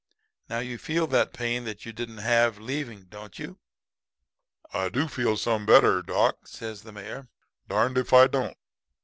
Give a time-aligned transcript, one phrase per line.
[0.49, 3.59] Now you feel the pain that you didn't have leaving, don't you?'
[4.73, 7.27] "'I do feel some little better, doc,' says the Mayor,
[7.67, 8.57] 'darned if I don't.